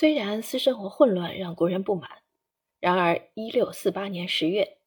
[0.00, 2.08] 虽然私生活混乱让国人不满，
[2.80, 4.78] 然而一六四八年十月，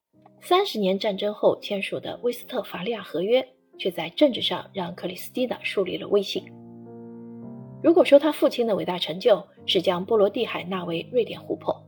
[0.42, 3.48] 三十年战争后签署的威斯特伐利亚合约，
[3.78, 6.44] 却在政治上让克里斯蒂娜树立了威信。
[7.84, 11.80] 如果说他父亲的伟大成就是将波罗的海纳为瑞典湖泊，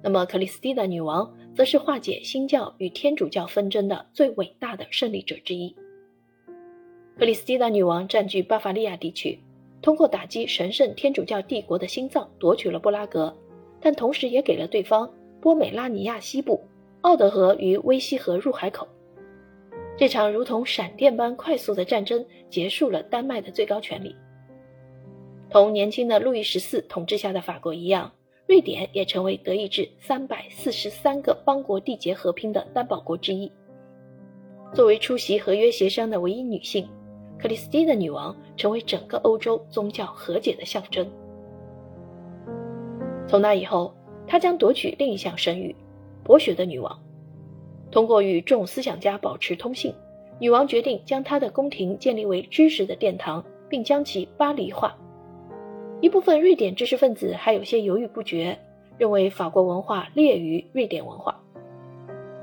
[0.00, 5.74] 那么克里斯蒂娜女王则是化解新教与天主教纷争的最伟大的胜利者之一。
[7.18, 9.40] 克里斯蒂娜女王占据巴伐利亚地区。
[9.80, 13.34] 通过打击神圣天主教帝国的心脏，夺取了布拉格，
[13.80, 15.08] 但同时也给了对方
[15.40, 16.60] 波美拉尼亚西部、
[17.02, 18.86] 奥德河与威西河入海口。
[19.96, 24.14] 这场如同闪电般快速的战争结束了丹麦的最高权力。
[25.50, 28.12] 同年轻的路易十四统治下的法国一样，
[28.46, 33.50] 瑞典也成为德意志三百四十三个邦国缔结和平的担保国之一。
[34.74, 36.88] 作为出席合约协商的唯一女性。
[37.38, 41.08] 克里斯蒂娜女王成为整个欧洲宗教和解的象征。
[43.28, 43.94] 从那以后，
[44.26, 45.74] 她将夺取另一项声誉——
[46.24, 46.98] 博学的女王。
[47.90, 49.94] 通过与众思想家保持通信，
[50.40, 54.96] 女王决定将她的宫廷建立为知识的殿堂，并将其巴黎化。
[56.00, 58.58] 一部分瑞典知识分子还有些犹豫不决，
[58.98, 61.40] 认为法国文化劣于瑞典文化。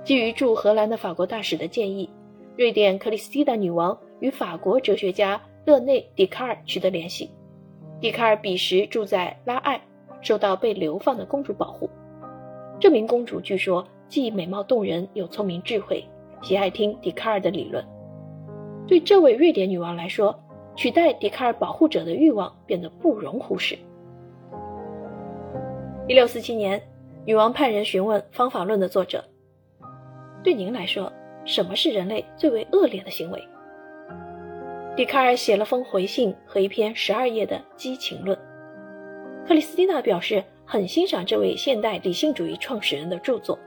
[0.03, 2.09] 基于驻荷兰的法国大使的建议，
[2.57, 3.97] 瑞典克里斯蒂娜女王。
[4.21, 7.29] 与法国哲学家勒内·笛卡尔取得联系。
[7.99, 9.79] 笛卡尔彼时住在拉艾，
[10.21, 11.89] 受到被流放的公主保护。
[12.79, 16.03] 这名公主据说既美貌动人，又聪明智慧，
[16.41, 17.85] 喜爱听笛卡尔的理论。
[18.87, 20.33] 对这位瑞典女王来说，
[20.75, 23.77] 取代笛卡尔保护者的欲望变得不容忽视。
[26.07, 26.81] 一六四七年，
[27.25, 29.23] 女王派人询问《方法论》的作者
[30.41, 31.11] ：“对您来说，
[31.45, 33.41] 什么是人类最为恶劣的行为？”
[34.97, 38.37] 笛卡尔写了封回信和一篇十二页的激情论。
[39.47, 43.59] 克里斯蒂娜表示很欣赏这位现代理性主义创始人的著作，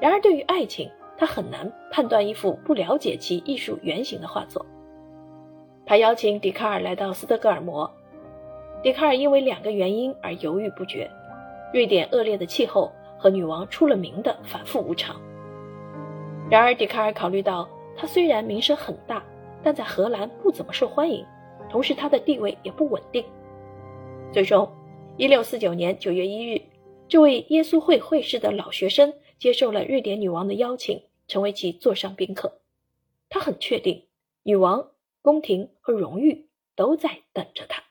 [0.00, 4.66] 然而对于爱情，他很难判断一幅不了解其艺术原型的画作。
[5.86, 7.90] 他邀请笛卡尔来到斯德哥尔摩，
[8.82, 11.08] 笛卡尔因为两个原因而犹豫不决：
[11.72, 15.14] 瑞典恶劣的气候和女王出了名的反复无常。
[16.50, 19.24] 然而，笛卡尔考虑到他虽然名声很大。
[19.64, 21.26] 但在荷兰不怎么受欢迎，
[21.68, 23.24] 同时他的地位也不稳定。
[24.32, 24.70] 最终，
[25.16, 26.62] 一六四九年九月一日，
[27.08, 32.60] 这位耶稣会会士的老学生接受了瑞典女王的邀请，成为其座上宾客。
[33.28, 34.04] 他很确定，
[34.44, 34.90] 女王、
[35.20, 36.46] 宫廷和荣誉
[36.76, 37.82] 都在等着他。